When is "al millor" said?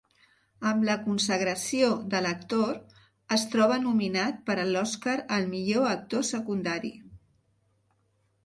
5.37-5.89